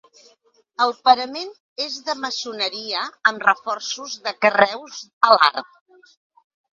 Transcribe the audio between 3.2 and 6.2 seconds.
amb reforços de carreus a l'arc.